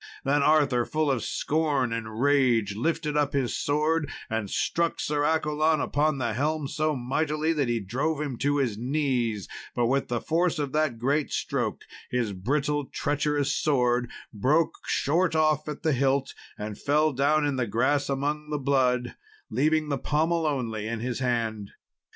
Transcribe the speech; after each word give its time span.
Then 0.23 0.41
Arthur, 0.41 0.83
full 0.83 1.11
of 1.11 1.23
scorn 1.23 1.93
and 1.93 2.19
rage, 2.19 2.75
lifted 2.75 3.15
up 3.15 3.33
his 3.33 3.55
sword 3.55 4.09
and 4.31 4.49
struck 4.49 4.99
Sir 4.99 5.23
Accolon 5.23 5.79
upon 5.79 6.17
the 6.17 6.33
helm 6.33 6.67
so 6.67 6.95
mightily 6.95 7.53
that 7.53 7.69
he 7.69 7.79
drove 7.79 8.19
him 8.19 8.35
to 8.39 8.57
his 8.57 8.79
knees; 8.79 9.47
but 9.75 9.85
with 9.85 10.07
the 10.07 10.19
force 10.19 10.57
of 10.57 10.71
that 10.71 10.97
great 10.97 11.31
stroke 11.31 11.83
his 12.09 12.33
brittle, 12.33 12.85
treacherous 12.85 13.55
sword 13.55 14.09
broke 14.33 14.79
short 14.87 15.35
off 15.35 15.67
at 15.69 15.83
the 15.83 15.93
hilt, 15.93 16.33
and 16.57 16.79
fell 16.79 17.13
down 17.13 17.45
in 17.45 17.57
the 17.57 17.67
grass 17.67 18.09
among 18.09 18.49
the 18.49 18.57
blood, 18.57 19.13
leaving 19.51 19.89
the 19.89 19.99
pommel 19.99 20.47
only 20.47 20.87
in 20.87 20.99
his 20.99 21.19
hand. 21.19 21.73